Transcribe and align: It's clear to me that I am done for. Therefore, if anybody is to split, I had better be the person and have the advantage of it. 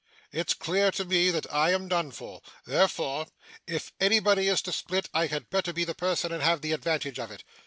It's 0.31 0.55
clear 0.55 0.89
to 0.93 1.05
me 1.05 1.29
that 1.29 1.45
I 1.53 1.69
am 1.73 1.87
done 1.87 2.09
for. 2.09 2.41
Therefore, 2.65 3.27
if 3.67 3.91
anybody 3.99 4.47
is 4.47 4.63
to 4.63 4.71
split, 4.71 5.07
I 5.13 5.27
had 5.27 5.51
better 5.51 5.71
be 5.73 5.83
the 5.83 5.93
person 5.93 6.31
and 6.31 6.41
have 6.41 6.61
the 6.61 6.71
advantage 6.73 7.19
of 7.19 7.29
it. 7.29 7.43